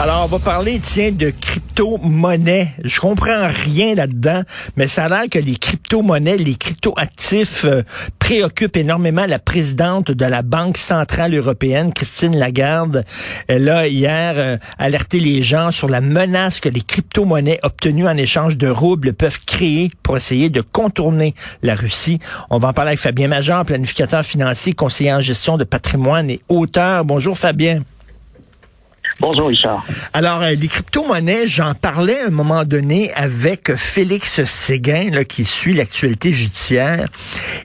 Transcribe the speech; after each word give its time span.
Alors, 0.00 0.22
on 0.22 0.26
va 0.26 0.38
parler, 0.38 0.78
tiens, 0.80 1.10
de 1.10 1.30
crypto-monnaies. 1.30 2.68
Je 2.84 3.00
comprends 3.00 3.48
rien 3.48 3.96
là-dedans, 3.96 4.42
mais 4.76 4.86
ça 4.86 5.06
a 5.06 5.08
l'air 5.08 5.24
que 5.28 5.40
les 5.40 5.56
crypto-monnaies, 5.56 6.36
les 6.36 6.54
crypto-actifs 6.54 7.64
euh, 7.64 7.82
préoccupent 8.20 8.76
énormément 8.76 9.26
la 9.26 9.40
présidente 9.40 10.12
de 10.12 10.24
la 10.24 10.42
Banque 10.42 10.78
centrale 10.78 11.34
européenne, 11.34 11.92
Christine 11.92 12.38
Lagarde. 12.38 13.04
Elle 13.48 13.68
a 13.68 13.88
hier 13.88 14.34
euh, 14.36 14.56
alerté 14.78 15.18
les 15.18 15.42
gens 15.42 15.72
sur 15.72 15.88
la 15.88 16.00
menace 16.00 16.60
que 16.60 16.68
les 16.68 16.82
crypto-monnaies 16.82 17.58
obtenues 17.64 18.06
en 18.06 18.16
échange 18.16 18.56
de 18.56 18.68
roubles 18.68 19.14
peuvent 19.14 19.40
créer 19.46 19.90
pour 20.04 20.16
essayer 20.16 20.48
de 20.48 20.60
contourner 20.60 21.34
la 21.64 21.74
Russie. 21.74 22.20
On 22.50 22.58
va 22.58 22.68
en 22.68 22.72
parler 22.72 22.90
avec 22.90 23.00
Fabien 23.00 23.26
Major, 23.26 23.64
planificateur 23.64 24.22
financier, 24.22 24.74
conseiller 24.74 25.12
en 25.12 25.20
gestion 25.20 25.56
de 25.56 25.64
patrimoine 25.64 26.30
et 26.30 26.38
auteur. 26.48 27.04
Bonjour 27.04 27.36
Fabien. 27.36 27.82
Bonjour 29.20 29.48
Richard. 29.48 29.84
Alors, 30.12 30.42
euh, 30.42 30.50
les 30.50 30.68
crypto-monnaies, 30.68 31.48
j'en 31.48 31.74
parlais 31.74 32.20
à 32.20 32.26
un 32.28 32.30
moment 32.30 32.64
donné 32.64 33.12
avec 33.14 33.74
Félix 33.74 34.44
Séguin, 34.44 35.10
là, 35.10 35.24
qui 35.24 35.44
suit 35.44 35.74
l'actualité 35.74 36.32
judiciaire, 36.32 37.04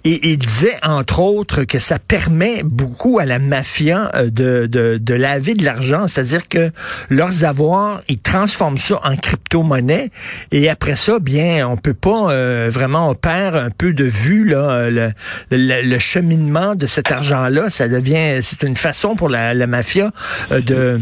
et 0.03 0.31
il 0.31 0.39
disait, 0.39 0.75
entre 0.81 1.19
autres, 1.19 1.63
que 1.63 1.77
ça 1.77 1.99
permet 1.99 2.63
beaucoup 2.63 3.19
à 3.19 3.25
la 3.25 3.37
mafia 3.37 4.09
euh, 4.15 4.31
de, 4.31 4.65
de, 4.65 4.97
de 4.97 5.13
laver 5.13 5.53
de 5.53 5.63
l'argent, 5.63 6.07
c'est-à-dire 6.07 6.47
que 6.47 6.71
leurs 7.11 7.43
avoirs, 7.43 8.01
ils 8.07 8.19
transforment 8.19 8.79
ça 8.79 8.99
en 9.03 9.15
crypto-monnaie, 9.15 10.09
et 10.51 10.71
après 10.71 10.95
ça, 10.95 11.19
bien, 11.19 11.67
on 11.67 11.77
peut 11.77 11.93
pas 11.93 12.31
euh, 12.31 12.69
vraiment, 12.71 13.11
on 13.11 13.13
perd 13.13 13.55
un 13.55 13.69
peu 13.69 13.93
de 13.93 14.05
vue, 14.05 14.49
là, 14.49 14.89
le, 14.89 15.11
le, 15.51 15.99
cheminement 15.99 16.73
de 16.73 16.87
cet 16.87 17.11
argent-là, 17.11 17.69
ça 17.69 17.87
devient, 17.87 18.39
c'est 18.41 18.63
une 18.63 18.75
façon 18.75 19.15
pour 19.15 19.29
la, 19.29 19.53
la 19.53 19.67
mafia 19.67 20.09
de 20.49 20.99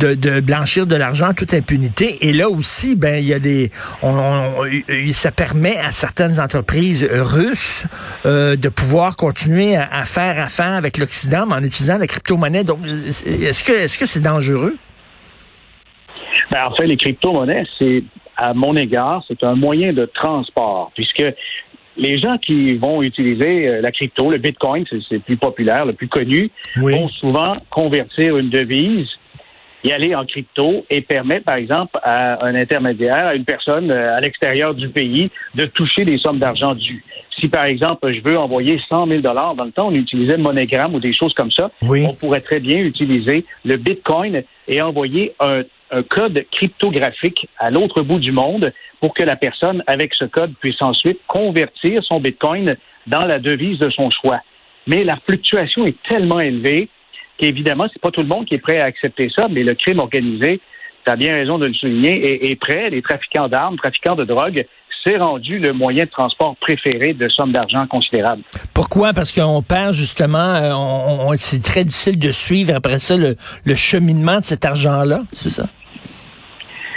de, 0.00 0.40
blanchir 0.40 0.86
de 0.86 0.96
l'argent 0.96 1.32
toute 1.34 1.54
impunité. 1.54 2.28
Et 2.28 2.32
là 2.32 2.48
aussi, 2.48 2.96
ben 2.96 3.16
il 3.16 3.26
y 3.26 3.34
a 3.34 3.38
des, 3.38 3.70
ça 5.12 5.32
permet 5.32 5.76
à 5.76 5.92
certaines 5.92 6.40
entreprises 6.40 7.08
russes 7.10 7.86
euh, 8.26 8.56
de 8.56 8.68
pouvoir 8.68 9.16
continuer 9.16 9.76
à, 9.76 10.04
faire 10.04 10.42
affaire 10.42 10.74
avec 10.74 10.98
l'Occident 10.98 11.46
en 11.50 11.62
utilisant 11.62 11.98
la 11.98 12.06
crypto-monnaie. 12.06 12.64
Donc, 12.64 12.78
est-ce 12.86 13.62
que 13.62 13.72
est-ce 13.72 13.98
que 13.98 14.06
c'est 14.06 14.20
dangereux? 14.20 14.76
Ben, 16.50 16.66
en 16.66 16.74
fait, 16.74 16.86
les 16.86 16.96
crypto-monnaies, 16.96 17.66
c'est 17.78 18.02
à 18.36 18.54
mon 18.54 18.74
égard, 18.76 19.22
c'est 19.28 19.42
un 19.44 19.54
moyen 19.54 19.92
de 19.92 20.06
transport, 20.06 20.90
puisque 20.94 21.22
les 21.96 22.18
gens 22.18 22.38
qui 22.38 22.74
vont 22.74 23.02
utiliser 23.02 23.68
euh, 23.68 23.80
la 23.82 23.92
crypto, 23.92 24.30
le 24.30 24.38
Bitcoin, 24.38 24.84
c'est 24.88 25.10
le 25.10 25.20
plus 25.20 25.36
populaire, 25.36 25.84
le 25.84 25.92
plus 25.92 26.08
connu, 26.08 26.50
vont 26.76 27.08
souvent 27.08 27.56
convertir 27.68 28.38
une 28.38 28.48
devise 28.48 29.08
y 29.84 29.92
aller 29.92 30.14
en 30.14 30.24
crypto 30.24 30.84
et 30.90 31.00
permet, 31.00 31.40
par 31.40 31.56
exemple, 31.56 31.98
à 32.02 32.44
un 32.44 32.54
intermédiaire, 32.54 33.28
à 33.28 33.34
une 33.34 33.44
personne 33.44 33.90
euh, 33.90 34.16
à 34.16 34.20
l'extérieur 34.20 34.74
du 34.74 34.88
pays, 34.88 35.30
de 35.54 35.64
toucher 35.66 36.04
des 36.04 36.18
sommes 36.18 36.38
d'argent 36.38 36.74
dues. 36.74 37.04
Si, 37.38 37.48
par 37.48 37.64
exemple, 37.64 38.12
je 38.12 38.20
veux 38.22 38.38
envoyer 38.38 38.80
100 38.88 39.06
000 39.06 39.20
dollars, 39.20 39.54
dans 39.54 39.64
le 39.64 39.72
temps, 39.72 39.88
on 39.88 39.94
utilisait 39.94 40.36
MoneyGram 40.36 40.94
ou 40.94 41.00
des 41.00 41.14
choses 41.14 41.32
comme 41.34 41.50
ça, 41.50 41.70
on 41.82 42.14
pourrait 42.14 42.42
très 42.42 42.60
bien 42.60 42.78
utiliser 42.78 43.46
le 43.64 43.76
Bitcoin 43.76 44.42
et 44.68 44.82
envoyer 44.82 45.32
un, 45.40 45.62
un 45.90 46.02
code 46.02 46.44
cryptographique 46.52 47.48
à 47.58 47.70
l'autre 47.70 48.02
bout 48.02 48.18
du 48.18 48.32
monde 48.32 48.72
pour 49.00 49.14
que 49.14 49.22
la 49.22 49.36
personne, 49.36 49.82
avec 49.86 50.12
ce 50.14 50.24
code, 50.26 50.52
puisse 50.60 50.80
ensuite 50.82 51.20
convertir 51.26 52.02
son 52.04 52.20
Bitcoin 52.20 52.76
dans 53.06 53.24
la 53.24 53.38
devise 53.38 53.78
de 53.78 53.90
son 53.90 54.10
choix. 54.10 54.40
Mais 54.86 55.04
la 55.04 55.16
fluctuation 55.16 55.86
est 55.86 55.96
tellement 56.08 56.40
élevée 56.40 56.88
qu'évidemment, 57.40 57.86
c'est 57.92 58.00
pas 58.00 58.10
tout 58.10 58.20
le 58.20 58.28
monde 58.28 58.44
qui 58.44 58.54
est 58.54 58.58
prêt 58.58 58.80
à 58.80 58.84
accepter 58.84 59.30
ça, 59.34 59.48
mais 59.50 59.64
le 59.64 59.74
crime 59.74 59.98
organisé, 59.98 60.60
tu 61.04 61.12
as 61.12 61.16
bien 61.16 61.32
raison 61.32 61.58
de 61.58 61.66
le 61.66 61.74
souligner, 61.74 62.50
est, 62.50 62.56
prêt. 62.56 62.90
Les 62.90 63.02
trafiquants 63.02 63.48
d'armes, 63.48 63.76
trafiquants 63.76 64.14
de 64.14 64.24
drogue, 64.24 64.66
c'est 65.04 65.16
rendu 65.16 65.58
le 65.58 65.72
moyen 65.72 66.04
de 66.04 66.10
transport 66.10 66.56
préféré 66.60 67.14
de 67.14 67.28
sommes 67.28 67.52
d'argent 67.52 67.86
considérables. 67.86 68.42
Pourquoi? 68.74 69.14
Parce 69.14 69.32
qu'on 69.32 69.62
perd 69.62 69.94
justement, 69.94 70.38
euh, 70.38 70.72
on, 70.74 71.32
c'est 71.38 71.62
très 71.62 71.84
difficile 71.84 72.18
de 72.18 72.30
suivre 72.30 72.74
après 72.74 72.98
ça 72.98 73.16
le, 73.16 73.34
cheminement 73.74 74.40
de 74.40 74.44
cet 74.44 74.66
argent-là, 74.66 75.22
c'est 75.32 75.48
ça? 75.48 75.64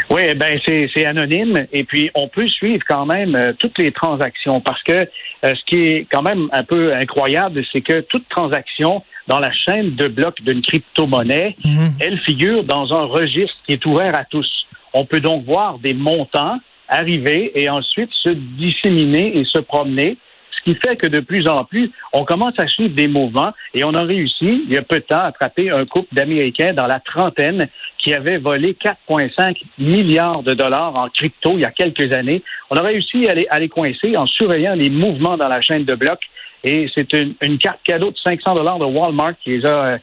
Oui, 0.09 0.35
ben 0.35 0.59
c'est 0.65 1.05
anonyme 1.05 1.65
et 1.71 1.85
puis 1.85 2.11
on 2.13 2.27
peut 2.27 2.47
suivre 2.47 2.83
quand 2.87 3.05
même 3.05 3.35
euh, 3.35 3.53
toutes 3.57 3.79
les 3.79 3.91
transactions 3.91 4.59
parce 4.59 4.83
que 4.83 4.91
euh, 4.91 5.05
ce 5.43 5.65
qui 5.65 5.81
est 5.81 6.07
quand 6.11 6.21
même 6.21 6.49
un 6.51 6.63
peu 6.63 6.93
incroyable, 6.93 7.63
c'est 7.71 7.81
que 7.81 8.01
toute 8.01 8.27
transaction 8.29 9.01
dans 9.27 9.39
la 9.39 9.51
chaîne 9.51 9.95
de 9.95 10.07
blocs 10.07 10.41
d'une 10.41 10.61
crypto-monnaie, 10.61 11.55
mhm. 11.63 11.91
elle 11.99 12.19
figure 12.19 12.63
dans 12.63 12.93
un 12.93 13.05
registre 13.05 13.55
qui 13.65 13.73
est 13.73 13.85
ouvert 13.85 14.17
à 14.17 14.25
tous. 14.25 14.49
On 14.93 15.05
peut 15.05 15.21
donc 15.21 15.45
voir 15.45 15.79
des 15.79 15.93
montants 15.93 16.59
arriver 16.87 17.51
et 17.55 17.69
ensuite 17.69 18.11
se 18.21 18.29
disséminer 18.29 19.37
et 19.37 19.45
se 19.45 19.59
promener 19.59 20.17
ce 20.63 20.71
qui 20.71 20.79
fait 20.79 20.95
que 20.95 21.07
de 21.07 21.19
plus 21.19 21.47
en 21.47 21.65
plus, 21.65 21.91
on 22.13 22.25
commence 22.25 22.57
à 22.57 22.67
suivre 22.67 22.95
des 22.95 23.07
mouvements 23.07 23.51
et 23.73 23.83
on 23.83 23.93
a 23.93 24.03
réussi, 24.03 24.63
il 24.65 24.73
y 24.73 24.77
a 24.77 24.81
peu 24.81 24.97
de 24.97 25.05
temps, 25.05 25.19
à 25.19 25.25
attraper 25.25 25.69
un 25.69 25.85
couple 25.85 26.13
d'Américains 26.13 26.73
dans 26.73 26.87
la 26.87 26.99
trentaine 26.99 27.67
qui 27.97 28.13
avait 28.13 28.37
volé 28.37 28.75
4,5 28.81 29.61
milliards 29.77 30.43
de 30.43 30.53
dollars 30.53 30.95
en 30.95 31.09
crypto 31.09 31.53
il 31.55 31.61
y 31.61 31.65
a 31.65 31.71
quelques 31.71 32.13
années. 32.13 32.43
On 32.69 32.77
a 32.77 32.81
réussi 32.81 33.27
à 33.27 33.33
les, 33.33 33.47
à 33.49 33.59
les 33.59 33.69
coincer 33.69 34.15
en 34.17 34.25
surveillant 34.25 34.75
les 34.75 34.89
mouvements 34.89 35.37
dans 35.37 35.47
la 35.47 35.61
chaîne 35.61 35.85
de 35.85 35.95
blocs 35.95 36.23
et 36.63 36.87
c'est 36.95 37.11
une, 37.13 37.57
carte 37.57 37.79
cadeau 37.83 38.11
de 38.11 38.17
500 38.17 38.55
dollars 38.55 38.79
de 38.79 38.85
Walmart 38.85 39.33
qui 39.43 39.57
les 39.57 39.65
a 39.65 39.85
euh, 39.85 39.97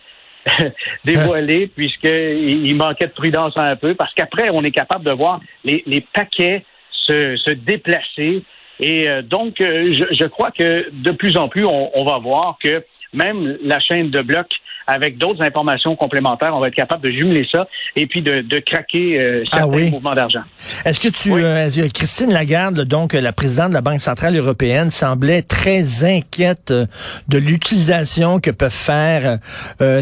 dévoilés 1.04 1.66
puisqu'il 1.74 2.74
manquait 2.76 3.06
de 3.06 3.12
prudence 3.12 3.56
un 3.56 3.76
peu 3.76 3.94
parce 3.94 4.12
qu'après, 4.14 4.50
on 4.50 4.62
est 4.62 4.70
capable 4.70 5.04
de 5.04 5.12
voir 5.12 5.40
les, 5.64 6.06
paquets 6.12 6.64
se, 6.90 7.50
déplacer. 7.52 8.44
Et 8.78 9.08
euh, 9.08 9.22
donc, 9.22 9.60
euh, 9.60 9.94
je, 10.10 10.24
crois 10.24 10.50
que 10.50 10.88
de 10.92 11.10
plus 11.12 11.36
en 11.36 11.48
plus, 11.48 11.64
on, 11.64 11.90
on 11.94 12.04
va 12.04 12.18
voir 12.18 12.56
que 12.62 12.84
même 13.12 13.58
la 13.62 13.80
chaîne 13.80 14.10
de 14.10 14.20
blocs 14.20 14.59
avec 14.90 15.18
d'autres 15.18 15.42
informations 15.42 15.94
complémentaires, 15.94 16.54
on 16.54 16.58
va 16.58 16.68
être 16.68 16.74
capable 16.74 17.02
de 17.04 17.10
jumeler 17.10 17.46
ça 17.50 17.68
et 17.94 18.06
puis 18.06 18.22
de, 18.22 18.58
craquer 18.58 19.20
euh, 19.20 19.44
certains 19.46 19.70
ah 19.72 19.90
mouvements 19.90 20.14
d'argent. 20.14 20.42
Est-ce 20.84 20.98
que 20.98 21.08
tu, 21.08 21.32
euh, 21.32 21.88
Christine 21.94 22.32
Lagarde, 22.32 22.84
donc 22.84 23.12
la 23.12 23.32
présidente 23.32 23.68
de 23.68 23.74
la 23.74 23.82
Banque 23.82 24.00
centrale 24.00 24.36
européenne, 24.36 24.90
semblait 24.90 25.42
très 25.42 26.04
inquiète 26.04 26.72
euh, 26.72 26.86
de 27.28 27.38
l'utilisation 27.38 28.40
que 28.40 28.50
peuvent 28.50 28.70
faire 28.70 29.38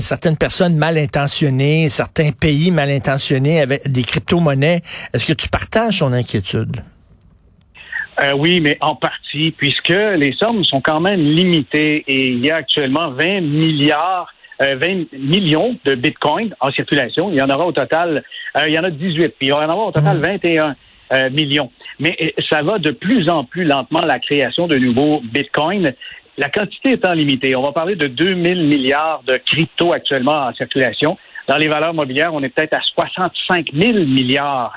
certaines 0.00 0.36
personnes 0.36 0.76
mal 0.76 0.96
intentionnées, 0.96 1.88
certains 1.88 2.30
pays 2.32 2.70
mal 2.70 2.90
intentionnés 2.90 3.60
avec 3.60 3.90
des 3.90 4.02
crypto-monnaies? 4.02 4.82
Est-ce 5.12 5.26
que 5.26 5.32
tu 5.34 5.48
partages 5.48 5.98
son 5.98 6.12
inquiétude? 6.12 6.82
oui, 8.34 8.60
mais 8.60 8.76
en 8.80 8.96
partie, 8.96 9.52
puisque 9.52 9.90
les 9.90 10.32
sommes 10.32 10.64
sont 10.64 10.80
quand 10.80 10.98
même 10.98 11.20
limitées 11.20 12.04
et 12.08 12.26
il 12.26 12.44
y 12.44 12.50
a 12.50 12.56
actuellement 12.56 13.10
20 13.10 13.42
milliards 13.42 14.28
20 14.60 14.66
euh, 14.66 15.04
millions 15.12 15.76
de 15.84 15.94
bitcoins 15.94 16.54
en 16.60 16.70
circulation. 16.70 17.30
Il 17.30 17.36
y 17.36 17.42
en 17.42 17.50
aura 17.50 17.66
au 17.66 17.72
total, 17.72 18.24
euh, 18.56 18.64
il 18.66 18.72
y 18.72 18.78
en 18.78 18.84
a 18.84 18.90
18, 18.90 19.28
puis 19.38 19.48
il 19.48 19.48
y 19.48 19.52
en 19.52 19.68
aura 19.68 19.86
au 19.86 19.92
total 19.92 20.18
21 20.18 20.68
mmh. 20.68 20.74
euh, 21.12 21.30
millions. 21.30 21.70
Mais 22.00 22.34
ça 22.50 22.62
va 22.62 22.78
de 22.78 22.90
plus 22.90 23.28
en 23.28 23.44
plus 23.44 23.64
lentement, 23.64 24.00
la 24.00 24.18
création 24.18 24.66
de 24.66 24.76
nouveaux 24.76 25.20
bitcoins. 25.20 25.92
La 26.36 26.48
quantité 26.48 26.92
étant 26.92 27.12
limitée, 27.12 27.56
on 27.56 27.62
va 27.62 27.72
parler 27.72 27.96
de 27.96 28.06
2000 28.06 28.66
milliards 28.66 29.22
de 29.26 29.36
crypto 29.36 29.92
actuellement 29.92 30.46
en 30.46 30.54
circulation. 30.54 31.18
Dans 31.48 31.56
les 31.56 31.66
valeurs 31.66 31.94
mobilières, 31.94 32.34
on 32.34 32.42
est 32.42 32.48
peut-être 32.48 32.74
à 32.74 32.80
65 32.80 33.70
000 33.72 33.92
milliards. 34.04 34.74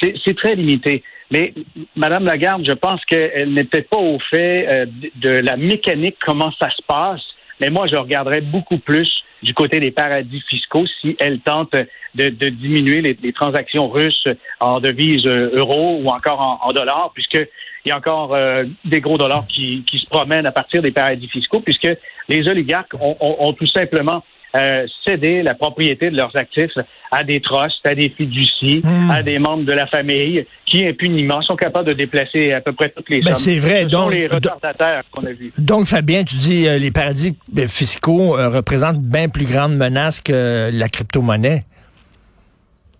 C'est 0.00 0.36
très 0.36 0.54
limité. 0.56 1.02
Mais 1.30 1.54
Madame 1.94 2.24
Lagarde, 2.24 2.64
je 2.66 2.72
pense 2.72 3.04
qu'elle 3.04 3.52
n'était 3.52 3.82
pas 3.82 3.98
au 3.98 4.18
fait 4.18 4.88
de 5.16 5.28
la 5.28 5.56
mécanique, 5.56 6.16
comment 6.24 6.50
ça 6.58 6.68
se 6.70 6.82
passe 6.86 7.22
mais 7.60 7.70
moi, 7.70 7.86
je 7.86 7.96
regarderais 7.96 8.40
beaucoup 8.40 8.78
plus 8.78 9.10
du 9.42 9.54
côté 9.54 9.80
des 9.80 9.90
paradis 9.90 10.42
fiscaux 10.48 10.84
si 11.00 11.16
elle 11.18 11.40
tente 11.40 11.74
de, 12.14 12.48
diminuer 12.48 13.00
les, 13.00 13.32
transactions 13.32 13.88
russes 13.88 14.28
en 14.60 14.80
devises 14.80 15.26
euh, 15.26 15.50
euros 15.54 16.00
ou 16.02 16.08
encore 16.08 16.60
en, 16.62 16.72
dollars, 16.72 17.10
puisqu'il 17.14 17.46
y 17.86 17.90
a 17.90 17.96
encore 17.96 18.34
euh, 18.34 18.64
des 18.84 19.00
gros 19.00 19.16
dollars 19.16 19.46
qui, 19.46 19.84
se 19.90 20.06
promènent 20.06 20.46
à 20.46 20.52
partir 20.52 20.82
des 20.82 20.90
paradis 20.90 21.28
fiscaux, 21.28 21.60
puisque 21.60 21.88
les 22.28 22.48
oligarques 22.48 22.94
ont 23.00 23.52
tout 23.54 23.66
simplement 23.66 24.22
euh, 24.56 24.84
céder 25.06 25.44
la 25.44 25.54
propriété 25.54 26.10
de 26.10 26.16
leurs 26.16 26.34
actifs 26.34 26.76
à 27.12 27.22
des 27.22 27.40
trusts, 27.40 27.86
à 27.86 27.94
des 27.94 28.08
fiducies, 28.08 28.82
hmm. 28.82 29.10
à 29.10 29.22
des 29.22 29.38
membres 29.38 29.62
de 29.62 29.72
la 29.72 29.86
famille 29.86 30.44
qui 30.70 30.86
impuniment 30.86 31.42
sont 31.42 31.56
capables 31.56 31.88
de 31.88 31.92
déplacer 31.92 32.52
à 32.52 32.60
peu 32.60 32.72
près 32.72 32.90
toutes 32.90 33.10
les 33.10 33.20
ben, 33.20 33.34
C'est 33.34 33.58
vrai. 33.58 33.84
donc, 33.84 34.12
les 34.12 34.26
retardataires 34.28 35.02
qu'on 35.10 35.26
a 35.26 35.32
vus. 35.32 35.52
Donc, 35.58 35.86
Fabien, 35.86 36.24
tu 36.24 36.36
dis 36.36 36.68
euh, 36.68 36.78
les 36.78 36.90
paradis 36.90 37.36
euh, 37.58 37.66
fiscaux 37.66 38.36
représentent 38.36 39.02
bien 39.02 39.28
plus 39.28 39.46
grande 39.46 39.74
menace 39.74 40.20
que 40.20 40.70
la 40.72 40.88
crypto-monnaie. 40.88 41.64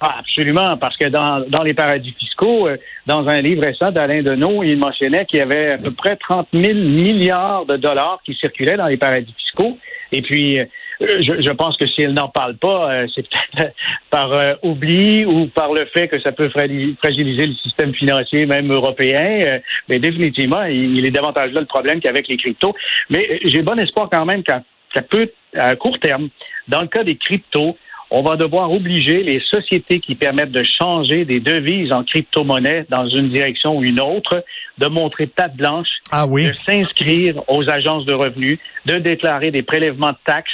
Ah, 0.03 0.17
absolument, 0.21 0.79
parce 0.79 0.97
que 0.97 1.09
dans, 1.09 1.45
dans 1.51 1.63
les 1.63 1.75
paradis 1.75 2.13
fiscaux, 2.19 2.67
euh, 2.67 2.79
dans 3.07 3.29
un 3.29 3.43
livre 3.43 3.61
récent 3.61 3.93
d'Alain 3.93 4.23
Deneau, 4.23 4.63
il 4.63 4.79
mentionnait 4.79 5.27
qu'il 5.27 5.41
y 5.41 5.43
avait 5.43 5.73
à 5.73 5.79
peu 5.79 5.91
près 5.91 6.17
30 6.17 6.49
000 6.55 6.73
milliards 6.73 7.67
de 7.67 7.77
dollars 7.77 8.19
qui 8.25 8.35
circulaient 8.35 8.79
dans 8.79 8.87
les 8.87 8.97
paradis 8.97 9.35
fiscaux. 9.37 9.77
Et 10.11 10.23
puis, 10.23 10.59
euh, 10.59 10.65
je, 11.01 11.43
je, 11.43 11.53
pense 11.53 11.77
que 11.77 11.87
si 11.87 12.03
elle 12.03 12.13
n'en 12.13 12.29
parle 12.29 12.57
pas, 12.57 12.91
euh, 12.91 13.07
c'est 13.15 13.27
peut-être 13.29 13.75
par 14.11 14.31
oubli 14.63 15.25
ou 15.25 15.47
par 15.47 15.73
le 15.73 15.87
fait 15.87 16.09
que 16.09 16.21
ça 16.21 16.33
peut 16.33 16.49
fragiliser 16.51 17.47
le 17.47 17.55
système 17.55 17.95
financier, 17.95 18.47
même 18.47 18.73
européen. 18.73 19.61
mais 19.89 19.99
définitivement, 19.99 20.65
il, 20.65 21.05
est 21.05 21.11
davantage 21.11 21.53
là 21.53 21.61
le 21.61 21.67
problème 21.67 22.01
qu'avec 22.01 22.29
les 22.29 22.37
cryptos. 22.37 22.75
Mais 23.09 23.41
j'ai 23.45 23.63
bon 23.63 23.79
espoir 23.79 24.09
quand 24.11 24.25
même 24.25 24.43
que 24.43 24.53
ça 24.95 25.03
peut, 25.03 25.31
à 25.55 25.77
court 25.77 25.99
terme, 25.99 26.29
dans 26.69 26.83
le 26.83 26.89
cas 26.89 27.05
des 27.05 27.17
cryptos, 27.17 27.77
on 28.11 28.23
va 28.23 28.37
devoir 28.37 28.73
obliger 28.73 29.23
les 29.23 29.41
sociétés 29.41 30.01
qui 30.01 30.17
permettent 30.17 30.51
de 30.51 30.65
changer 30.81 31.25
des 31.25 31.39
devises 31.39 31.93
en 31.93 32.03
crypto-monnaie 32.03 32.87
dans 32.89 33.07
une 33.07 33.31
direction 33.31 33.79
ou 33.79 33.85
une 33.85 34.01
autre 34.01 34.45
de 34.79 34.87
montrer 34.89 35.27
patte 35.27 35.55
blanche, 35.55 35.89
ah 36.11 36.27
oui. 36.27 36.49
de 36.49 36.55
s'inscrire 36.67 37.41
aux 37.49 37.69
agences 37.71 38.05
de 38.07 38.13
revenus, 38.13 38.59
de 38.87 38.99
déclarer 38.99 39.53
des 39.53 39.63
prélèvements 39.63 40.11
de 40.11 40.19
taxes 40.25 40.51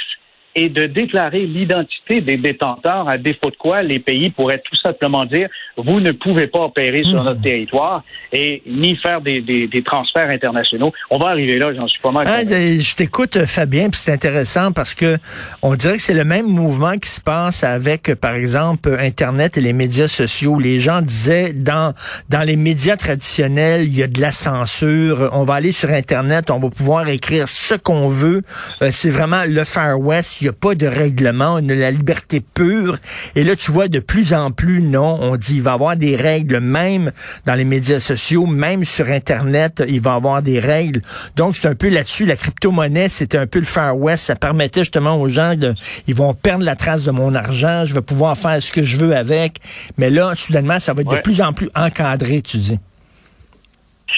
et 0.57 0.69
de 0.69 0.87
déclarer 0.87 1.45
l'identité 1.45 2.19
des 2.19 2.35
détenteurs, 2.35 3.07
à 3.07 3.19
défaut 3.19 3.51
de 3.51 3.55
quoi 3.57 3.83
les 3.83 3.99
pays 3.99 4.31
pourraient 4.31 4.63
tout 4.67 4.75
simplement 4.77 5.23
dire 5.23 5.47
vous 5.77 5.99
ne 5.99 6.11
pouvez 6.11 6.47
pas 6.47 6.61
opérer 6.61 7.03
sur 7.03 7.23
notre 7.23 7.39
hmm. 7.39 7.43
territoire 7.43 8.03
et 8.33 8.63
ni 8.65 8.95
faire 8.95 9.21
des, 9.21 9.41
des, 9.41 9.67
des, 9.67 9.83
transferts 9.83 10.31
internationaux. 10.31 10.91
On 11.11 11.19
va 11.19 11.27
arriver 11.27 11.59
là, 11.59 11.75
j'en 11.75 11.87
suis 11.87 12.01
pas 12.01 12.09
mal. 12.09 12.25
Ah, 12.27 12.41
je 12.43 12.95
t'écoute, 12.95 13.45
Fabien, 13.45 13.91
puis 13.91 14.01
c'est 14.03 14.11
intéressant 14.11 14.71
parce 14.71 14.95
que 14.95 15.17
on 15.61 15.75
dirait 15.75 15.97
que 15.97 16.01
c'est 16.01 16.15
le 16.15 16.23
même 16.23 16.47
mouvement 16.47 16.97
qui 16.97 17.09
se 17.09 17.21
passe 17.21 17.63
avec, 17.63 18.15
par 18.15 18.33
exemple, 18.33 18.97
Internet 18.99 19.59
et 19.59 19.61
les 19.61 19.73
médias 19.73 20.07
sociaux. 20.07 20.59
Les 20.59 20.79
gens 20.79 21.01
disaient 21.01 21.53
dans 21.53 21.93
dans 22.29 22.41
les 22.41 22.55
médias 22.55 22.97
traditionnels, 22.97 23.83
il 23.83 23.95
y 23.95 24.01
a 24.01 24.07
de 24.07 24.19
la 24.19 24.31
censure. 24.31 25.29
On 25.33 25.43
va 25.43 25.53
aller 25.53 25.71
sur 25.71 25.91
Internet, 25.91 26.49
on 26.49 26.57
va 26.57 26.71
pouvoir 26.71 27.07
écrire 27.09 27.47
ce 27.47 27.75
qu'on 27.75 28.07
veut. 28.07 28.41
Euh, 28.81 28.89
c'est 28.91 29.11
vraiment 29.11 29.43
le 29.47 29.63
Far 29.63 29.99
West 29.99 30.46
n'y 30.47 30.55
a 30.55 30.59
pas 30.59 30.75
de 30.75 30.87
règlement, 30.87 31.55
on 31.55 31.69
a 31.69 31.75
la 31.75 31.91
liberté 31.91 32.41
pure. 32.41 32.97
Et 33.35 33.43
là, 33.43 33.55
tu 33.55 33.71
vois, 33.71 33.87
de 33.87 33.99
plus 33.99 34.33
en 34.33 34.51
plus, 34.51 34.81
non, 34.81 35.19
on 35.21 35.35
dit 35.35 35.55
il 35.55 35.61
va 35.61 35.71
y 35.71 35.73
avoir 35.73 35.97
des 35.97 36.15
règles, 36.15 36.59
même 36.59 37.11
dans 37.45 37.55
les 37.55 37.65
médias 37.65 37.99
sociaux, 37.99 38.45
même 38.45 38.83
sur 38.83 39.07
Internet, 39.07 39.83
il 39.87 40.01
va 40.01 40.13
y 40.13 40.15
avoir 40.15 40.41
des 40.41 40.59
règles. 40.59 41.01
Donc, 41.35 41.55
c'est 41.55 41.67
un 41.67 41.75
peu 41.75 41.89
là-dessus, 41.89 42.25
la 42.25 42.35
crypto-monnaie, 42.35 43.09
c'était 43.09 43.37
un 43.37 43.47
peu 43.47 43.59
le 43.59 43.65
Far 43.65 43.97
West. 43.97 44.25
Ça 44.25 44.35
permettait 44.35 44.81
justement 44.81 45.19
aux 45.19 45.29
gens 45.29 45.55
de, 45.55 45.73
ils 46.07 46.15
vont 46.15 46.33
perdre 46.33 46.63
la 46.63 46.75
trace 46.75 47.03
de 47.03 47.11
mon 47.11 47.35
argent, 47.35 47.85
je 47.85 47.93
vais 47.93 48.01
pouvoir 48.01 48.37
faire 48.37 48.61
ce 48.61 48.71
que 48.71 48.83
je 48.83 48.97
veux 48.97 49.15
avec. 49.15 49.59
Mais 49.97 50.09
là, 50.09 50.33
soudainement, 50.35 50.79
ça 50.79 50.93
va 50.93 51.01
être 51.01 51.11
de 51.11 51.21
plus 51.21 51.41
en 51.41 51.53
plus 51.53 51.69
encadré, 51.75 52.41
tu 52.41 52.57
dis. 52.57 52.79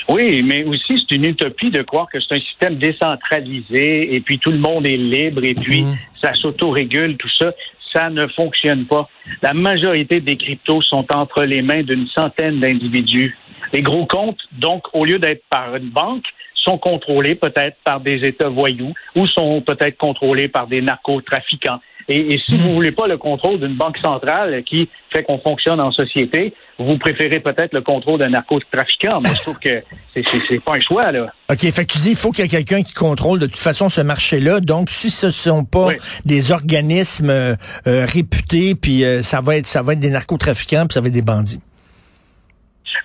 Oui, 0.08 0.44
mais 0.44 0.64
aussi 0.64 0.98
c'est 0.98 1.16
une 1.16 1.26
utopie 1.26 1.72
de 1.72 1.82
croire 1.82 2.08
que 2.12 2.20
c'est 2.20 2.36
un 2.36 2.42
système 2.42 2.76
décentralisé 2.76 4.16
et 4.16 4.22
puis 4.22 4.40
tout 4.40 4.52
le 4.52 4.58
monde 4.58 4.86
est 4.86 4.98
libre 4.98 5.44
et 5.44 5.54
puis 5.54 5.84
mmh. 5.84 5.96
ça 6.22 6.34
s'autorégule, 6.36 7.18
tout 7.18 7.30
ça. 7.40 7.52
Ça 7.92 8.10
ne 8.10 8.28
fonctionne 8.28 8.86
pas. 8.86 9.10
La 9.42 9.56
majorité 9.56 10.20
des 10.20 10.38
cryptos 10.38 10.84
sont 10.84 11.06
entre 11.12 11.44
les 11.44 11.64
mains 11.64 11.82
d'une 11.82 12.08
centaine 12.08 12.60
d'individus. 12.60 13.36
Les 13.74 13.82
gros 13.82 14.06
comptes, 14.06 14.42
donc, 14.52 14.84
au 14.94 15.06
lieu 15.06 15.18
d'être 15.18 15.44
par 15.50 15.76
une 15.76 15.90
banque, 15.90 16.26
sont 16.56 16.78
contrôlés 16.78 17.36
peut-être 17.36 17.78
par 17.84 18.00
des 18.00 18.28
États 18.28 18.50
voyous 18.50 18.94
ou 19.16 19.26
sont 19.28 19.62
peut-être 19.62 19.98
contrôlés 19.98 20.48
par 20.48 20.68
des 20.68 20.82
narcotrafiquants. 20.82 21.80
Et, 22.10 22.40
si 22.44 22.58
vous 22.58 22.70
hmm. 22.70 22.74
voulez 22.74 22.92
pas 22.92 23.08
le 23.08 23.18
contrôle 23.18 23.60
d'une 23.60 23.76
banque 23.76 23.98
centrale 24.00 24.64
qui 24.64 24.90
fait 25.12 25.24
qu'on 25.24 25.40
fonctionne 25.40 25.80
en 25.80 25.92
société, 25.92 26.56
vous 26.80 26.98
préférez 26.98 27.40
peut-être 27.40 27.72
le 27.74 27.82
contrôle 27.82 28.20
d'un 28.20 28.30
narcotrafiquant. 28.30 29.20
Moi, 29.22 29.32
je 29.36 29.42
trouve 29.42 29.60
que 29.60 29.80
c'est 30.16 30.64
pas 30.64 30.74
un 30.76 30.82
choix, 30.82 31.12
là. 31.12 31.32
OK, 31.52 31.60
fait 31.60 31.86
que 31.86 31.94
tu 31.94 32.00
dis 32.00 32.10
il 32.10 32.16
faut 32.16 32.32
qu'il 32.32 32.46
y 32.46 32.48
ait 32.48 32.50
quelqu'un 32.50 32.82
qui 32.82 32.94
contrôle 32.94 33.40
de 33.40 33.46
toute 33.46 33.60
façon 33.60 33.90
ce 33.90 34.02
marché-là. 34.02 34.60
Donc, 34.60 34.90
si 34.90 35.12
ce 35.12 35.28
ne 35.28 35.32
sont 35.32 35.66
pas 35.66 35.90
des 36.26 36.52
organismes 36.52 37.30
euh, 37.30 37.56
réputés, 37.86 38.74
puis 38.74 39.04
euh, 39.04 39.22
ça 39.22 39.42
va 39.42 39.58
être 39.58 39.68
ça 39.68 39.84
va 39.84 39.94
être 39.94 40.00
des 40.00 40.10
narcotrafiquants, 40.10 40.88
puis 40.88 40.96
ça 40.96 41.02
va 41.02 41.08
être 41.08 41.14
des 41.14 41.22
bandits. 41.22 41.62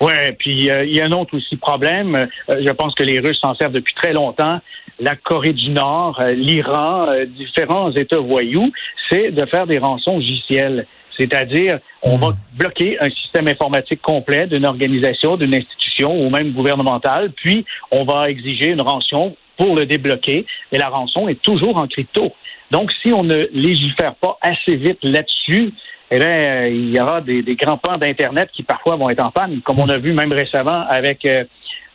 Oui, 0.00 0.12
puis 0.38 0.70
euh, 0.70 0.84
il 0.84 0.96
y 0.96 1.00
a 1.00 1.04
un 1.04 1.12
autre 1.12 1.36
aussi 1.36 1.56
problème. 1.56 2.14
Euh, 2.48 2.62
je 2.64 2.72
pense 2.72 2.94
que 2.94 3.02
les 3.02 3.20
Russes 3.20 3.38
s'en 3.40 3.54
servent 3.54 3.72
depuis 3.72 3.94
très 3.94 4.12
longtemps. 4.12 4.60
La 5.00 5.16
Corée 5.16 5.52
du 5.52 5.70
Nord, 5.70 6.20
euh, 6.20 6.32
l'Iran, 6.32 7.08
différents 7.36 7.92
États 7.92 8.18
voyous, 8.18 8.72
c'est 9.08 9.30
de 9.30 9.46
faire 9.46 9.66
des 9.66 9.78
rançons 9.78 10.16
logicielles. 10.16 10.86
C'est-à-dire, 11.18 11.78
on 12.02 12.16
va 12.16 12.32
bloquer 12.54 12.98
un 13.00 13.08
système 13.10 13.46
informatique 13.46 14.02
complet 14.02 14.46
d'une 14.46 14.66
organisation, 14.66 15.36
d'une 15.36 15.54
institution 15.54 16.20
ou 16.20 16.28
même 16.28 16.52
gouvernementale, 16.52 17.30
puis 17.30 17.64
on 17.92 18.04
va 18.04 18.30
exiger 18.30 18.70
une 18.70 18.80
rançon 18.80 19.36
pour 19.56 19.76
le 19.76 19.86
débloquer, 19.86 20.44
et 20.72 20.78
la 20.78 20.88
rançon 20.88 21.28
est 21.28 21.40
toujours 21.40 21.76
en 21.76 21.86
crypto. 21.86 22.32
Donc, 22.72 22.90
si 23.02 23.12
on 23.12 23.22
ne 23.22 23.46
légifère 23.52 24.16
pas 24.16 24.36
assez 24.40 24.74
vite 24.74 24.98
là-dessus, 25.04 25.72
eh 26.10 26.18
bien, 26.18 26.28
euh, 26.28 26.68
il 26.68 26.90
y 26.90 27.00
aura 27.00 27.20
des, 27.20 27.42
grands 27.56 27.78
pans 27.78 27.98
d'Internet 27.98 28.50
qui 28.52 28.62
parfois 28.62 28.96
vont 28.96 29.10
être 29.10 29.24
en 29.24 29.30
panne, 29.30 29.60
comme 29.62 29.78
on 29.78 29.88
a 29.88 29.98
vu 29.98 30.12
même 30.12 30.32
récemment 30.32 30.86
avec, 30.88 31.24
euh, 31.24 31.44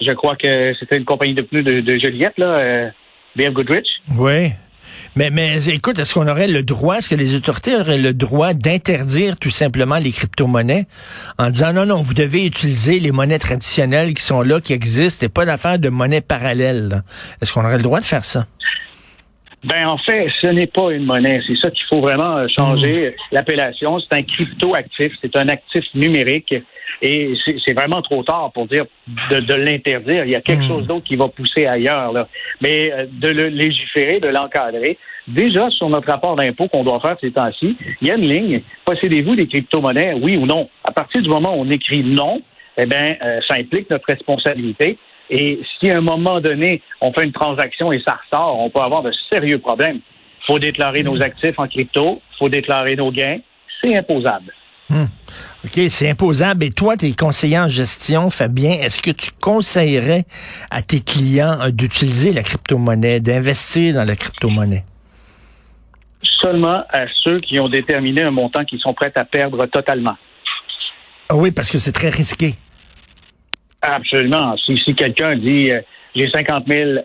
je 0.01 0.11
crois 0.11 0.35
que 0.35 0.73
c'était 0.79 0.97
une 0.97 1.05
compagnie 1.05 1.35
de 1.35 1.41
pneus 1.41 1.63
de, 1.63 1.81
de 1.81 1.99
Joliette, 1.99 2.37
là, 2.37 2.45
euh, 2.45 2.89
Goodrich. 3.51 3.87
Oui. 4.17 4.51
Mais, 5.15 5.29
mais 5.29 5.63
écoute, 5.69 5.99
est-ce 5.99 6.13
qu'on 6.13 6.27
aurait 6.27 6.47
le 6.47 6.63
droit, 6.63 6.97
est-ce 6.97 7.09
que 7.09 7.15
les 7.15 7.35
autorités 7.35 7.75
auraient 7.75 7.97
le 7.97 8.13
droit 8.13 8.53
d'interdire 8.53 9.37
tout 9.37 9.49
simplement 9.49 9.97
les 9.97 10.11
crypto-monnaies 10.11 10.87
en 11.37 11.49
disant 11.49 11.73
non, 11.73 11.85
non, 11.85 12.01
vous 12.01 12.13
devez 12.13 12.45
utiliser 12.45 12.99
les 12.99 13.11
monnaies 13.11 13.39
traditionnelles 13.39 14.13
qui 14.13 14.23
sont 14.23 14.41
là, 14.41 14.59
qui 14.59 14.73
existent, 14.73 15.25
et 15.25 15.29
pas 15.29 15.45
d'affaires 15.45 15.79
de 15.79 15.89
monnaie 15.89 16.21
parallèle. 16.21 17.03
Est-ce 17.41 17.53
qu'on 17.53 17.63
aurait 17.63 17.77
le 17.77 17.83
droit 17.83 17.99
de 17.99 18.05
faire 18.05 18.25
ça? 18.25 18.45
Ben 19.63 19.87
en 19.87 19.97
fait, 19.97 20.27
ce 20.41 20.47
n'est 20.47 20.67
pas 20.67 20.91
une 20.91 21.05
monnaie. 21.05 21.41
C'est 21.45 21.57
ça 21.57 21.69
qu'il 21.69 21.85
faut 21.91 22.01
vraiment 22.01 22.37
euh, 22.37 22.47
changer 22.47 23.09
mmh. 23.09 23.13
l'appellation. 23.33 23.99
C'est 23.99 24.17
un 24.17 24.23
crypto-actif. 24.23 25.13
C'est 25.21 25.35
un 25.35 25.49
actif 25.49 25.83
numérique. 25.93 26.53
Et 27.01 27.33
c'est 27.65 27.73
vraiment 27.73 28.01
trop 28.01 28.23
tard 28.23 28.51
pour 28.53 28.67
dire 28.67 28.85
de, 29.31 29.53
l'interdire. 29.53 30.25
Il 30.25 30.31
y 30.31 30.35
a 30.35 30.41
quelque 30.41 30.63
mmh. 30.63 30.67
chose 30.67 30.87
d'autre 30.87 31.05
qui 31.05 31.15
va 31.15 31.27
pousser 31.27 31.65
ailleurs. 31.65 32.11
Là. 32.13 32.27
Mais 32.61 32.91
euh, 32.91 33.05
de 33.11 33.29
le 33.29 33.47
légiférer, 33.49 34.19
de 34.19 34.27
l'encadrer. 34.27 34.97
Déjà, 35.27 35.69
sur 35.69 35.89
notre 35.89 36.09
rapport 36.09 36.35
d'impôt 36.35 36.67
qu'on 36.67 36.83
doit 36.83 36.99
faire 36.99 37.17
ces 37.21 37.31
temps-ci, 37.31 37.77
il 38.01 38.07
y 38.07 38.11
a 38.11 38.15
une 38.15 38.27
ligne. 38.27 38.61
Possédez-vous 38.85 39.35
des 39.35 39.47
crypto-monnaies, 39.47 40.13
oui 40.21 40.37
ou 40.37 40.45
non? 40.45 40.69
À 40.83 40.91
partir 40.91 41.21
du 41.21 41.29
moment 41.29 41.55
où 41.55 41.61
on 41.61 41.69
écrit 41.69 42.03
non, 42.03 42.41
eh 42.77 42.85
bien, 42.85 43.15
euh, 43.23 43.39
ça 43.47 43.55
implique 43.55 43.89
notre 43.89 44.05
responsabilité. 44.07 44.97
Et 45.29 45.59
si 45.79 45.91
à 45.91 45.97
un 45.97 46.01
moment 46.01 46.41
donné, 46.41 46.81
on 47.01 47.13
fait 47.13 47.23
une 47.23 47.31
transaction 47.31 47.91
et 47.91 48.01
ça 48.05 48.19
ressort, 48.23 48.59
on 48.59 48.69
peut 48.69 48.81
avoir 48.81 49.03
de 49.03 49.11
sérieux 49.31 49.59
problèmes. 49.59 49.97
Il 49.97 50.45
faut 50.53 50.59
déclarer 50.59 51.03
nos 51.03 51.21
actifs 51.21 51.57
en 51.57 51.67
crypto, 51.67 52.21
il 52.33 52.37
faut 52.37 52.49
déclarer 52.49 52.95
nos 52.95 53.11
gains. 53.11 53.39
C'est 53.81 53.95
imposable. 53.95 54.53
Hmm. 54.89 55.05
OK, 55.63 55.79
c'est 55.89 56.09
imposable. 56.09 56.63
Et 56.63 56.71
toi, 56.71 56.97
tu 56.97 57.05
es 57.05 57.11
conseiller 57.11 57.59
en 57.59 57.67
gestion, 57.67 58.31
Fabien. 58.31 58.71
Est-ce 58.71 59.01
que 59.01 59.11
tu 59.11 59.29
conseillerais 59.39 60.25
à 60.71 60.81
tes 60.81 60.99
clients 61.01 61.59
euh, 61.61 61.69
d'utiliser 61.69 62.33
la 62.33 62.41
crypto-monnaie, 62.41 63.19
d'investir 63.19 63.93
dans 63.93 64.03
la 64.03 64.15
crypto-monnaie? 64.15 64.83
Seulement 66.41 66.83
à 66.89 67.05
ceux 67.23 67.37
qui 67.37 67.59
ont 67.59 67.69
déterminé 67.69 68.23
un 68.23 68.31
montant 68.31 68.65
qu'ils 68.65 68.79
sont 68.79 68.93
prêts 68.93 69.11
à 69.15 69.25
perdre 69.25 69.65
totalement. 69.67 70.17
Ah 71.29 71.35
oui, 71.35 71.51
parce 71.51 71.69
que 71.69 71.77
c'est 71.77 71.91
très 71.91 72.09
risqué. 72.09 72.55
Absolument. 73.81 74.55
Si, 74.57 74.77
si 74.85 74.95
quelqu'un 74.95 75.35
dit 75.35 75.71
euh, 75.71 75.81
j'ai 76.15 76.29
50 76.29 76.65
000 76.67 76.99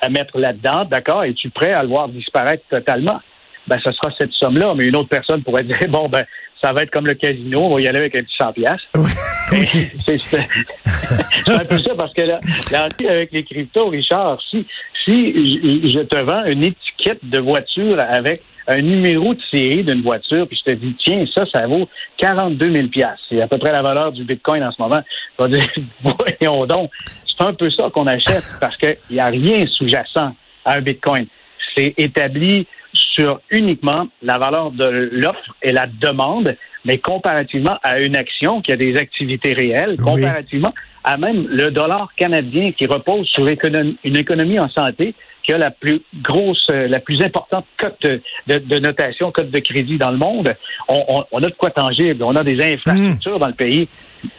à 0.00 0.08
mettre 0.08 0.38
là-dedans, 0.38 0.84
d'accord, 0.84 1.24
es-tu 1.24 1.50
prêt 1.50 1.72
à 1.72 1.82
le 1.82 1.88
voir 1.88 2.08
disparaître 2.08 2.64
totalement? 2.68 3.20
Ben, 3.68 3.78
ce 3.82 3.92
sera 3.92 4.10
cette 4.18 4.32
somme-là. 4.32 4.74
Mais 4.76 4.86
une 4.86 4.96
autre 4.96 5.08
personne 5.08 5.42
pourrait 5.42 5.64
dire 5.64 5.88
bon, 5.88 6.08
ben, 6.08 6.24
ça 6.62 6.72
va 6.72 6.82
être 6.82 6.90
comme 6.90 7.06
le 7.06 7.14
casino, 7.14 7.64
on 7.64 7.74
va 7.74 7.80
y 7.80 7.88
aller 7.88 7.98
avec 7.98 8.14
un 8.14 8.22
petit 8.22 8.36
100 8.40 8.52
piastres. 8.52 8.88
c'est 9.52 11.52
un 11.52 11.64
peu 11.64 11.78
ça 11.78 11.94
parce 11.94 12.12
que 12.12 12.22
là, 12.22 12.40
avec 12.72 13.32
les 13.32 13.44
cryptos, 13.44 13.86
Richard, 13.86 14.40
si, 14.48 14.66
si 15.04 15.90
je 15.90 16.00
te 16.00 16.22
vends 16.22 16.44
une 16.44 16.64
étiquette 16.64 17.20
de 17.22 17.38
voiture 17.38 17.98
avec 18.00 18.40
un 18.66 18.80
numéro 18.80 19.34
de 19.34 19.40
série 19.50 19.82
d'une 19.82 20.02
voiture, 20.02 20.46
puis 20.46 20.56
je 20.56 20.72
te 20.72 20.76
dis, 20.76 20.94
tiens, 21.04 21.24
ça, 21.34 21.44
ça 21.52 21.66
vaut 21.66 21.88
42 22.18 22.72
000 22.72 22.86
C'est 23.28 23.42
à 23.42 23.48
peu 23.48 23.58
près 23.58 23.72
la 23.72 23.82
valeur 23.82 24.12
du 24.12 24.24
Bitcoin 24.24 24.62
en 24.62 24.70
ce 24.70 24.80
moment. 24.80 25.02
Je 25.38 25.44
vais 25.44 25.50
dire, 25.50 25.68
voyons 26.02 26.66
donc. 26.66 26.90
C'est 27.26 27.44
un 27.44 27.54
peu 27.54 27.70
ça 27.70 27.90
qu'on 27.90 28.06
achète 28.06 28.44
parce 28.60 28.76
qu'il 28.76 28.96
n'y 29.10 29.20
a 29.20 29.26
rien 29.26 29.66
sous-jacent 29.66 30.34
à 30.64 30.74
un 30.74 30.80
Bitcoin. 30.80 31.26
C'est 31.74 31.94
établi 31.96 32.66
sur 32.92 33.40
uniquement 33.50 34.08
la 34.22 34.38
valeur 34.38 34.70
de 34.70 35.08
l'offre 35.12 35.56
et 35.62 35.72
la 35.72 35.86
demande, 35.86 36.56
mais 36.84 36.98
comparativement 36.98 37.78
à 37.82 37.98
une 38.00 38.16
action 38.16 38.60
qui 38.62 38.72
a 38.72 38.76
des 38.76 38.96
activités 38.96 39.54
réelles, 39.54 39.96
comparativement 39.96 40.72
à 41.04 41.16
même 41.16 41.46
le 41.48 41.70
dollar 41.70 42.08
canadien 42.16 42.72
qui 42.72 42.86
repose 42.86 43.26
sur 43.28 43.46
une 43.46 44.16
économie 44.16 44.58
en 44.58 44.68
santé, 44.68 45.14
qui 45.42 45.52
a 45.52 45.58
la 45.58 45.70
plus 45.70 46.02
grosse, 46.22 46.66
euh, 46.70 46.88
la 46.88 47.00
plus 47.00 47.20
importante 47.22 47.66
cote 47.78 48.06
de, 48.46 48.78
notation, 48.78 49.32
cote 49.32 49.50
de 49.50 49.58
crédit 49.58 49.98
dans 49.98 50.10
le 50.10 50.16
monde. 50.16 50.54
On, 50.88 51.24
a 51.38 51.40
de 51.40 51.54
quoi 51.56 51.70
tangible. 51.70 52.22
On 52.22 52.36
a 52.36 52.44
des 52.44 52.62
infrastructures 52.62 53.38
dans 53.38 53.48
le 53.48 53.54
pays. 53.54 53.88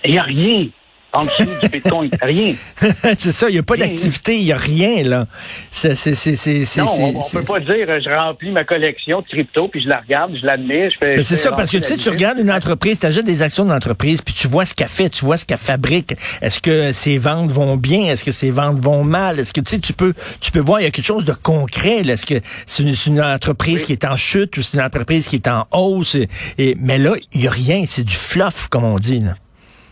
Il 0.05 0.11
n'y 0.11 0.17
a 0.17 0.23
rien 0.23 0.67
en 1.13 1.25
dessous 1.25 1.45
du 1.61 1.69
Bitcoin. 1.69 2.09
Rien. 2.21 2.55
c'est 3.17 3.31
ça, 3.31 3.49
il 3.49 3.53
n'y 3.53 3.59
a 3.59 3.63
pas 3.63 3.77
d'activité, 3.77 4.37
il 4.37 4.45
n'y 4.45 4.51
a 4.51 4.57
rien, 4.57 5.03
là. 5.03 5.27
C'est, 5.71 5.95
c'est, 5.95 6.15
c'est, 6.15 6.81
non, 6.81 6.87
on 6.99 7.19
ne 7.19 7.31
peut 7.31 7.43
pas 7.43 7.59
dire 7.59 7.99
je 7.99 8.09
remplis 8.09 8.51
ma 8.51 8.63
collection 8.63 9.21
de 9.21 9.27
crypto, 9.27 9.67
puis 9.67 9.83
je 9.83 9.89
la 9.89 9.99
regarde, 9.99 10.35
je 10.39 10.45
l'admets, 10.45 10.89
je 10.89 10.97
fais. 10.97 11.23
c'est 11.23 11.35
ça, 11.35 11.51
parce 11.51 11.71
que 11.71 11.77
tu 11.77 11.83
sais, 11.83 11.97
tu 11.97 12.09
regardes 12.09 12.39
une 12.39 12.51
entreprise, 12.51 12.99
tu 12.99 13.05
achètes 13.05 13.25
des 13.25 13.41
actions 13.43 13.65
d'entreprise, 13.65 14.21
puis 14.21 14.33
tu 14.33 14.47
vois 14.47 14.65
ce 14.65 14.73
qu'elle 14.73 14.87
fait, 14.87 15.09
tu 15.09 15.25
vois 15.25 15.37
ce 15.37 15.45
qu'elle 15.45 15.57
fabrique. 15.57 16.15
Est-ce 16.41 16.59
que 16.59 16.91
ses 16.91 17.17
ventes 17.17 17.51
vont 17.51 17.77
bien? 17.77 18.11
Est-ce 18.11 18.23
que 18.23 18.31
ses 18.31 18.51
ventes 18.51 18.79
vont 18.79 19.03
mal? 19.03 19.39
Est-ce 19.39 19.53
que 19.53 19.61
tu 19.61 19.75
sais, 19.75 19.79
tu 19.79 19.93
peux, 19.93 20.13
tu 20.41 20.51
peux 20.51 20.59
voir, 20.59 20.81
il 20.81 20.83
y 20.83 20.87
a 20.87 20.91
quelque 20.91 21.05
chose 21.05 21.25
de 21.25 21.33
concret. 21.33 22.01
Est-ce 22.01 22.25
que 22.25 22.41
c'est 22.65 22.83
une, 23.07 23.21
entreprise 23.21 23.83
qui 23.83 23.91
est 23.91 24.05
en 24.05 24.17
chute 24.17 24.57
ou 24.57 24.61
c'est 24.61 24.77
une 24.77 24.83
entreprise 24.83 25.27
qui 25.27 25.35
est 25.35 25.47
en 25.47 25.67
hausse? 25.71 26.17
Et, 26.57 26.75
mais 26.79 26.97
là, 26.97 27.13
il 27.33 27.41
n'y 27.41 27.47
a 27.47 27.51
rien, 27.51 27.83
c'est 27.87 28.03
du 28.03 28.15
fluff, 28.15 28.67
comme 28.69 28.83
on 28.83 28.97
dit. 28.97 29.19
Là. 29.19 29.35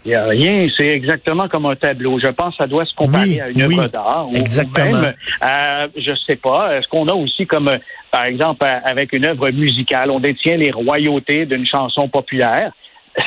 Il 0.03 0.09
n'y 0.09 0.15
a 0.15 0.25
rien, 0.25 0.67
c'est 0.75 0.87
exactement 0.87 1.47
comme 1.47 1.67
un 1.67 1.75
tableau. 1.75 2.19
Je 2.19 2.27
pense 2.27 2.55
que 2.57 2.63
ça 2.63 2.67
doit 2.67 2.85
se 2.85 2.93
comparer 2.95 3.39
à 3.39 3.49
une 3.49 3.61
œuvre 3.61 3.87
d'art. 3.87 4.27
Exactement. 4.33 5.01
Même, 5.01 5.13
euh, 5.43 5.87
je 5.95 6.15
sais 6.25 6.37
pas, 6.37 6.75
est-ce 6.75 6.87
qu'on 6.87 7.07
a 7.07 7.13
aussi 7.13 7.45
comme, 7.45 7.67
euh, 7.67 7.77
par 8.11 8.25
exemple, 8.25 8.65
euh, 8.65 8.79
avec 8.83 9.13
une 9.13 9.25
œuvre 9.25 9.51
musicale, 9.51 10.09
on 10.09 10.19
détient 10.19 10.57
les 10.57 10.71
royautés 10.71 11.45
d'une 11.45 11.67
chanson 11.67 12.07
populaire. 12.09 12.71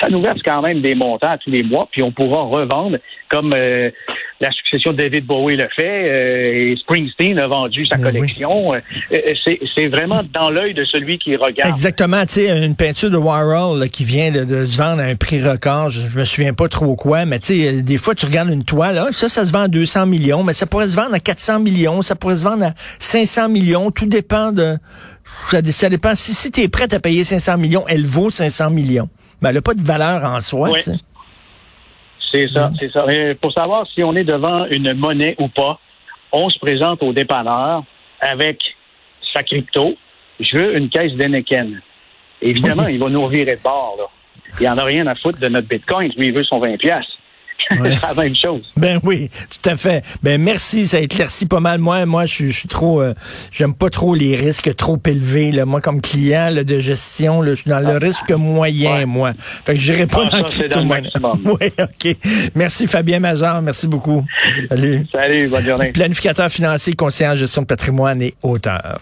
Ça 0.01 0.09
nous 0.09 0.23
verse 0.23 0.41
quand 0.45 0.63
même 0.63 0.81
des 0.81 0.95
montants 0.95 1.37
tous 1.45 1.51
les 1.51 1.63
mois, 1.63 1.89
puis 1.93 2.03
on 2.03 2.11
pourra 2.11 2.43
revendre 2.43 2.99
comme 3.29 3.53
euh, 3.55 3.91
la 4.41 4.51
succession 4.51 4.93
de 4.93 4.97
David 4.99 5.27
Bowie 5.27 5.57
le 5.57 5.69
fait, 5.75 6.09
euh, 6.09 6.73
et 6.73 6.77
Springsteen 6.77 7.39
a 7.39 7.47
vendu 7.47 7.87
sa 7.87 7.97
ben 7.97 8.05
collection. 8.05 8.75
Euh, 8.75 8.81
c'est 9.75 9.87
vraiment 9.87 10.23
dans 10.33 10.51
l'œil 10.51 10.75
de 10.75 10.85
celui 10.85 11.19
qui 11.19 11.37
regarde. 11.37 11.73
Exactement, 11.73 12.25
tu 12.27 12.35
sais, 12.35 12.65
une 12.65 12.75
peinture 12.75 13.11
de 13.11 13.17
Warhol 13.17 13.89
qui 13.91 14.05
vient 14.05 14.31
de, 14.31 14.67
se 14.67 14.77
vendre 14.77 15.03
à 15.03 15.05
un 15.05 15.17
prix 15.17 15.43
record, 15.43 15.91
je, 15.91 16.19
me 16.19 16.25
souviens 16.25 16.53
pas 16.53 16.69
trop 16.69 16.97
quoi, 16.97 17.25
mais 17.25 17.39
tu 17.39 17.55
sais, 17.55 17.83
des 17.83 17.99
fois 17.99 18.15
tu 18.15 18.27
regardes 18.27 18.51
une 18.51 18.65
toile, 18.65 18.97
là, 18.97 19.09
ça, 19.13 19.29
ça 19.29 19.47
se 19.47 19.53
vend 19.53 19.63
à 19.63 19.69
200 19.69 20.07
millions, 20.07 20.43
mais 20.43 20.55
ça 20.55 20.67
pourrait 20.67 20.89
se 20.89 20.97
vendre 20.97 21.15
à 21.15 21.21
400 21.21 21.61
millions, 21.61 22.03
ça 22.03 22.17
pourrait 22.17 22.37
se 22.37 22.45
vendre 22.45 22.65
à 22.65 22.75
500 22.99 23.49
millions, 23.49 23.91
tout 23.91 24.07
dépend 24.07 24.53
de... 24.53 24.77
Ça, 25.51 25.89
dépend, 25.89 26.15
si, 26.15 26.35
si 26.35 26.51
tu 26.51 26.61
es 26.61 26.69
prêt 26.69 26.93
à 26.93 27.01
payer 27.01 27.25
500 27.25 27.57
millions, 27.57 27.85
elle 27.89 28.05
vaut 28.05 28.31
500 28.31 28.71
millions. 28.71 29.09
Mais 29.41 29.49
elle 29.49 29.55
n'a 29.57 29.63
pas 29.63 29.75
de 29.75 29.83
valeur 29.83 30.23
en 30.25 30.41
soi, 30.41 30.71
tu 30.75 30.83
sais. 30.83 30.93
C'est 32.35 32.49
ça, 32.49 32.69
c'est 32.81 32.91
ça. 32.91 33.07
pour 33.41 33.53
savoir 33.53 33.87
si 33.87 34.03
on 34.03 34.17
est 34.17 34.25
devant 34.25 34.67
une 34.67 34.93
monnaie 34.95 35.37
ou 35.39 35.47
pas, 35.47 35.79
on 36.33 36.51
se 36.51 36.59
présente 36.59 37.01
au 37.05 37.13
dépanneur 37.13 37.85
avec 38.21 38.61
sa 39.33 39.45
crypto. 39.45 39.97
Je 40.41 40.57
veux 40.57 40.77
une 40.77 40.89
caisse 40.89 41.13
d'Eneken. 41.13 41.81
Évidemment, 42.43 42.89
il 42.89 42.99
va 42.99 43.09
nous 43.09 43.23
revirer 43.23 43.55
de 43.55 43.63
bord. 43.63 43.95
Là. 43.99 44.05
Il 44.61 44.69
en 44.69 44.77
a 44.77 44.85
rien 44.85 45.07
à 45.07 45.15
foutre 45.15 45.39
de 45.39 45.47
notre 45.47 45.69
Bitcoin. 45.69 46.13
Lui, 46.17 46.27
il 46.27 46.35
veut 46.35 46.43
son 46.43 46.59
20 46.59 46.75
pièces. 47.83 47.99
c'est 48.01 48.07
la 48.07 48.23
même 48.23 48.37
chose. 48.37 48.63
Ben 48.77 49.01
oui, 49.03 49.31
tout 49.51 49.69
à 49.69 49.77
fait. 49.77 50.05
Ben 50.23 50.41
merci, 50.41 50.87
ça 50.87 51.01
éclaircit 51.01 51.47
pas 51.47 51.61
mal. 51.61 51.79
Moi, 51.79 52.07
moi, 52.07 52.27
je, 52.27 52.51
suis 52.51 52.69
trop, 52.69 53.03
euh, 53.03 53.15
j'aime 53.51 53.75
pas 53.75 53.91
trop 53.91 54.15
les 54.15 54.37
risques 54.37 54.75
trop 54.77 54.99
élevés. 55.07 55.53
Là. 55.53 55.65
Moi, 55.65 55.81
comme 55.81 56.01
client 56.01 56.51
de 56.53 56.81
gestion, 56.81 57.43
là, 57.43 57.51
je 57.51 57.63
suis 57.63 57.71
dans 57.71 57.81
le 57.81 57.97
ah. 57.97 57.99
risque 57.99 58.31
moyen, 58.31 59.07
moi. 59.07 59.33
Fait 59.39 59.75
que 59.75 59.81
j'irai 59.81 60.07
pas 60.07 60.29
ah, 60.33 60.43
dans, 60.43 60.47
ça, 60.47 60.69
dans 60.69 60.81
le 60.81 60.87
maximum. 60.87 61.41
Oui, 61.61 61.71
ok. 61.79 62.17
Merci 62.55 62.87
Fabien 62.87 63.21
Major, 63.21 63.63
merci 63.63 63.87
beaucoup. 63.87 64.25
Salut. 64.69 65.07
Salut, 65.13 65.49
bonne 65.49 65.65
journée. 65.65 65.93
Planificateur 65.93 66.51
financier, 66.51 66.95
conseiller 66.95 67.31
en 67.31 67.37
gestion 67.37 67.63
de 67.63 67.67
patrimoine 67.67 68.23
et 68.23 68.35
auteur. 68.43 69.01